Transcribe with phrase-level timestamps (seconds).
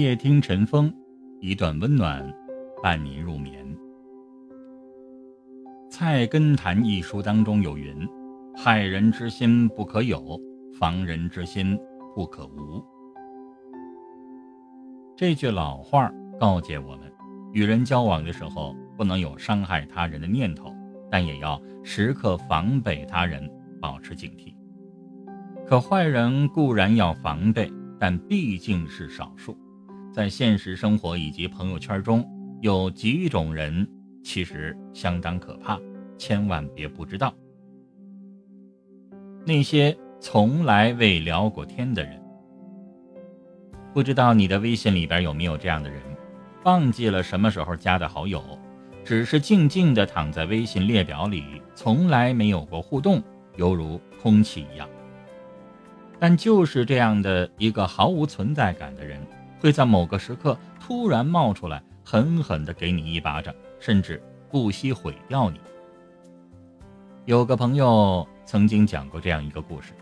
[0.00, 0.90] 夜听晨风，
[1.40, 2.26] 一段温暖，
[2.82, 3.62] 伴您入眠。
[5.90, 8.08] 《菜根谭》一书当中有云
[8.56, 10.40] ：“害人之心不可有，
[10.78, 11.78] 防人之心
[12.14, 12.82] 不可无。”
[15.14, 17.12] 这句老话告诫我们，
[17.52, 20.74] 与人交往的时候，不能有伤害他人的念头，
[21.10, 23.46] 但也要时刻防备他人，
[23.82, 24.54] 保持警惕。
[25.66, 29.54] 可坏人固然要防备，但毕竟是少数。
[30.12, 32.28] 在现实生活以及朋友圈中，
[32.60, 33.86] 有几种人
[34.24, 35.78] 其实相当可怕，
[36.18, 37.32] 千万别不知道。
[39.46, 42.20] 那些从来未聊过天的人，
[43.94, 46.00] 不知道你的微信里边有没有这样的人，
[46.64, 48.42] 忘记了什么时候加的好友，
[49.04, 53.22] 只是静静地躺在微信列表里，从来没有过互动，
[53.56, 54.88] 犹如空气一样。
[56.18, 59.18] 但就是这样的一个毫无存在感的人。
[59.60, 65.60] 会在某个时刻突然冒出来，狠狠地给你一巴掌，甚至不惜毁掉你。
[67.26, 69.92] 有个朋友曾经讲过这样一个故事：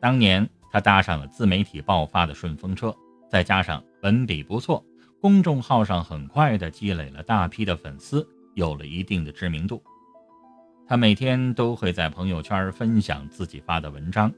[0.00, 2.94] 当年他搭上了自媒体爆发的顺风车，
[3.28, 4.82] 再加上文笔不错，
[5.20, 9.82] 公众号上很快的积累了大批的粉丝，有了一定的知名度。
[10.88, 14.32] 他每天都会在朋友圈分享自己发的文章，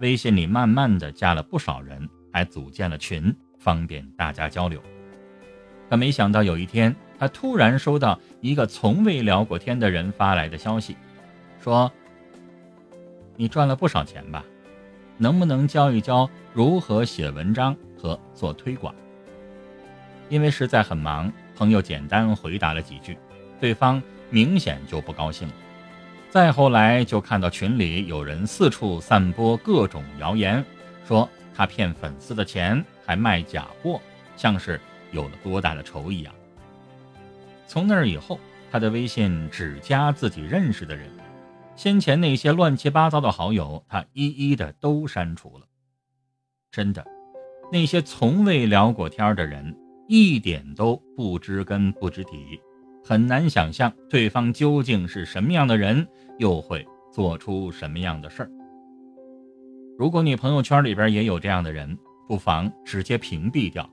[0.00, 3.34] 微信里慢慢的加了不少人，还组建了群。
[3.58, 4.82] 方便大家交流。
[5.90, 10.96] 可没想到有一天，他突然收到一个从未聊过天的人发来的消息，
[11.62, 11.90] 说
[13.36, 14.44] ：“你赚了不少钱吧？
[15.16, 18.94] 能不能教一教如何写文章和做推广？”
[20.28, 23.16] 因为实在很忙，朋友简单回答了几句，
[23.58, 25.54] 对方明显就不高兴了。
[26.28, 30.62] 再后来，就看到群里有人四处散播各种谣言，
[31.06, 31.26] 说
[31.58, 32.82] 他骗粉丝的钱。
[33.04, 33.98] 还卖假货，
[34.36, 34.78] 像是
[35.12, 36.34] 有了多大的仇一样。
[37.66, 38.38] 从那儿以后，
[38.70, 41.08] 他的微信只加自己认识的人，
[41.74, 45.64] 先前那些乱七八糟的好友，他一一的都删除了。
[46.70, 47.02] 真的，
[47.72, 49.74] 那些从未聊过天的人，
[50.06, 52.60] 一点都不知根不知底，
[53.02, 56.06] 很难想象对方究竟是什么样的人，
[56.38, 58.50] 又会做出什么样的事儿。
[59.98, 61.98] 如果你朋友圈里边也有这样的人，
[62.28, 63.90] 不妨直接屏蔽掉，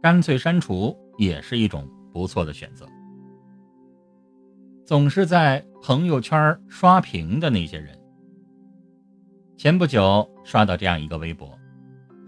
[0.00, 2.86] 干脆删除也是一种不错的选择。
[4.86, 7.98] 总是在朋友圈刷屏的那些人，
[9.56, 11.50] 前不久刷到这样一个微博，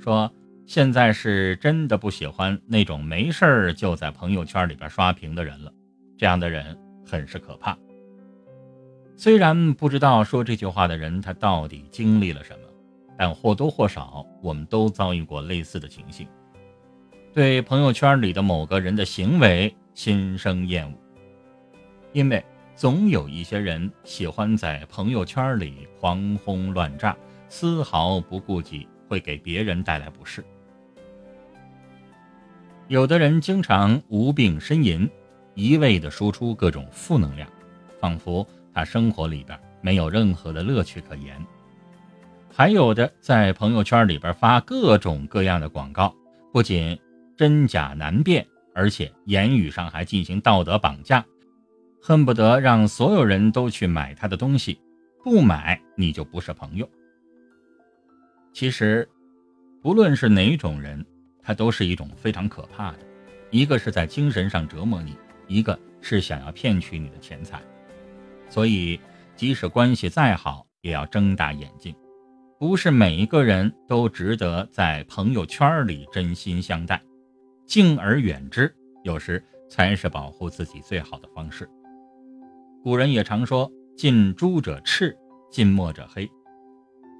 [0.00, 0.28] 说
[0.66, 5.72] 现在是真的不喜欢那种没事儿就在朋友圈里边刷屏的人了，
[6.18, 6.76] 这样的人
[7.06, 7.78] 很是可怕。
[9.14, 12.63] 虽然不知道说这句话的人他到底经历了什么。
[13.16, 16.26] 但或多或少，我们都遭遇过类似的情形，
[17.32, 20.94] 对朋友圈里的某个人的行为心生厌恶，
[22.12, 22.44] 因为
[22.74, 27.16] 总有一些人喜欢在朋友圈里狂轰乱炸，
[27.48, 30.44] 丝毫不顾及会给别人带来不适。
[32.88, 35.08] 有的人经常无病呻吟，
[35.54, 37.48] 一味的输出各种负能量，
[38.00, 41.40] 仿佛他生活里边没有任何的乐趣可言。
[42.56, 46.14] 还有的在朋友圈里边发各种各样的广告，
[46.52, 46.96] 不仅
[47.36, 51.26] 真假难辨，而且言语上还进行道德绑架，
[52.00, 54.80] 恨不得让所有人都去买他的东西，
[55.24, 56.88] 不买你就不是朋友。
[58.52, 59.08] 其实，
[59.82, 61.04] 不论是哪种人，
[61.42, 62.98] 他都是一种非常可怕的，
[63.50, 65.16] 一个是在精神上折磨你，
[65.48, 67.60] 一个是想要骗取你的钱财。
[68.48, 69.00] 所以，
[69.34, 71.92] 即使关系再好，也要睁大眼睛。
[72.58, 77.02] 不是每一个人都值得在朋友圈里真心相待，
[77.66, 81.68] 敬而远之，有时才是保护自己最好的方式。
[82.82, 85.16] 古人也常说：“近朱者赤，
[85.50, 86.30] 近墨者黑。”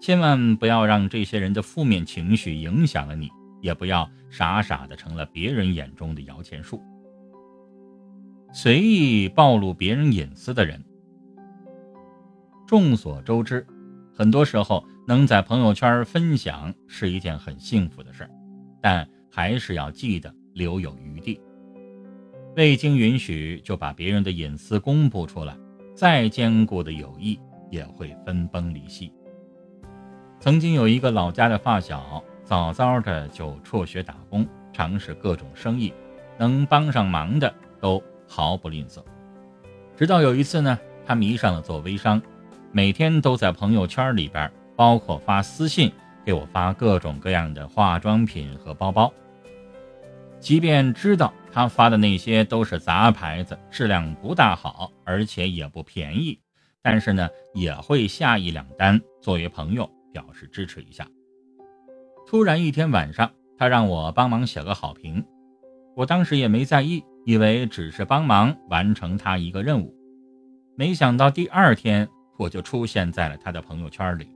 [0.01, 3.29] 千万不要让这些人的负面情绪影响了你，
[3.61, 6.81] 也不要傻傻的成了别人眼中的摇钱树。
[8.53, 10.85] 随意暴露别人隐私的人，
[12.67, 13.67] 众所周知。
[14.17, 18.31] 很多时候，能在朋友圈分享是一件很幸福的事儿，
[18.81, 21.41] 但还是要记得留有余地。
[22.57, 25.55] 未经允许就把别人的隐私公布出来，
[25.95, 27.39] 再坚固的友谊
[27.71, 29.13] 也会分崩离析。
[30.41, 35.93] 曾经有一个老家的发小，早早的就辍学打工，尝试各种生意，
[36.39, 39.03] 能帮上忙的都毫不吝啬。
[39.97, 42.23] 直到有一次呢，他迷上了做微商。
[42.73, 45.93] 每天都在朋友圈里边，包括发私信
[46.25, 49.13] 给我发各种各样的化妆品和包包。
[50.41, 56.39] 即便知道他发的那些都是杂牌子，质量不大好，而且也不便宜，
[56.83, 61.09] 但是呢，也会下一两单作为朋友表示支持一下。
[62.27, 65.25] 突然一天晚上，他让我帮忙写个好评，
[65.97, 69.95] 我当时也没在意，以为只是帮忙完成他一个任务。
[70.77, 72.07] 没想到第二天
[72.37, 74.29] 我就出现在了他的朋友圈里，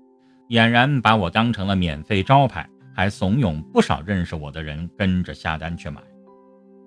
[0.49, 6.01] 俨然把我当成了免费招牌，还怂恿不少认识我的人跟着下单去买。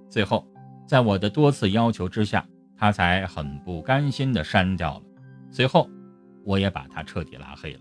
[0.09, 0.47] 最后，
[0.87, 2.43] 在我的多次要求之下，
[2.75, 5.03] 他才很不甘心地删掉了。
[5.51, 5.87] 随后，
[6.43, 7.79] 我也把他彻底拉黑了。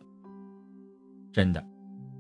[1.33, 1.65] 真的，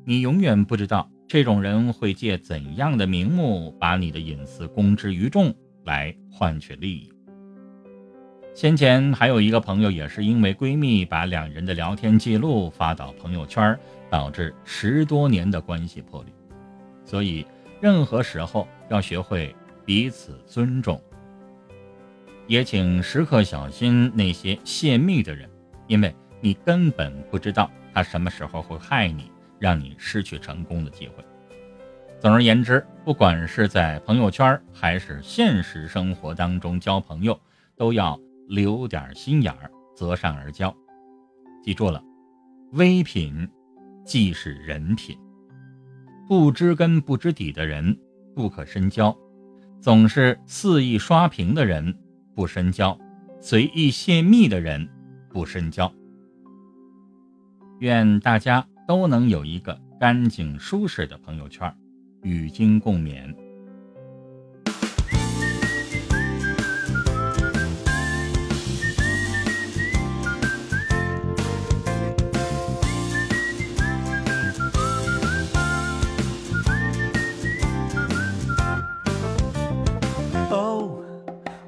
[0.07, 5.55] 你永远不知道这种人会借怎样的名目把你的隐私公之于众，
[5.85, 7.13] 来换取利益。
[8.53, 13.79] 先前还有一个朋友，也是因为闺蜜把两人的聊天记录发到朋友圈，
[14.11, 16.33] 导致十多年的关系破裂。
[17.05, 17.47] 所以，
[17.81, 19.55] 任何时候要学会
[19.85, 21.01] 彼此尊重，
[22.47, 25.49] 也请时刻小心那些泄密的人，
[25.87, 31.25] 因为你根本不知道他什么时候会害你，让你失去成功的机会。
[32.19, 37.41] 总而言之，不管是在朋友圈还是现实生活当中交朋友，
[37.77, 38.21] 都要。
[38.51, 40.77] 留点心眼儿，择善而交。
[41.63, 42.03] 记住了，
[42.73, 43.49] 微品
[44.05, 45.17] 即是人品。
[46.27, 47.97] 不知根不知底的人
[48.35, 49.17] 不可深交，
[49.81, 51.97] 总是肆意刷屏的人
[52.35, 52.99] 不深交，
[53.41, 54.89] 随意泄密的人
[55.29, 55.93] 不深交。
[57.79, 61.73] 愿大家都能有一个干净舒适的朋友圈，
[62.25, 63.33] 与君共勉。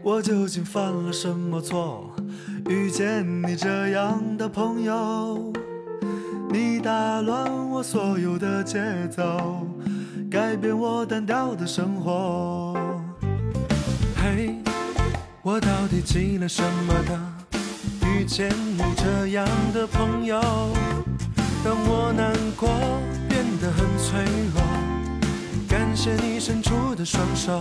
[0.05, 2.11] 我究竟犯了什么错？
[2.69, 5.53] 遇见你这样的朋友，
[6.51, 9.65] 你打乱我所有的节奏，
[10.29, 12.77] 改变我单调的生活。
[14.17, 14.57] 嘿，
[15.41, 17.59] 我到底积了什么的？
[18.09, 20.41] 遇见你这样的朋友，
[21.65, 22.69] 当我难过
[23.29, 24.61] 变得很脆弱，
[25.69, 27.61] 感谢你伸出的双手。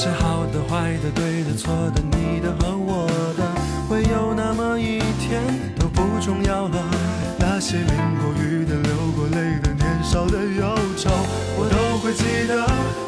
[0.00, 3.04] 那些好的、坏的、对的、错的，你的和我
[3.36, 3.42] 的，
[3.88, 5.42] 会有那么一天。
[5.76, 6.84] 都不重要了，
[7.36, 7.88] 那些淋
[8.22, 11.10] 过雨的、流过泪的、年少的忧愁，
[11.58, 13.07] 我都会记得。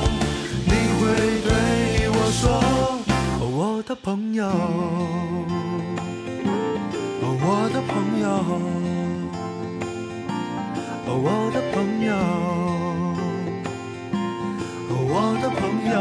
[3.91, 4.45] 的朋友，
[7.25, 8.29] 我的朋友，
[11.07, 12.15] 哦我的朋友，
[14.87, 15.93] 哦我的朋友，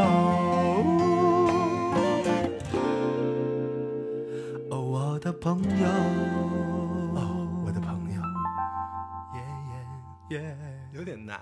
[4.71, 5.83] 我的朋友，
[7.17, 7.21] 哦
[7.67, 8.23] 我的朋友，
[9.35, 9.39] 耶
[10.31, 10.57] 耶耶，
[10.93, 11.41] 有点难。